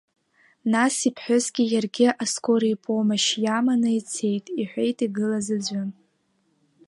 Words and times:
Нас 0.71 0.95
иԥҳәысгьы 1.09 1.63
иаргьы 1.73 2.07
аскори 2.23 2.81
помошьч 2.83 3.29
иаманы 3.43 3.89
ицеит,— 3.99 4.45
иҳәеит 4.59 4.97
игылаз 5.05 5.47
аӡәы. 5.55 5.83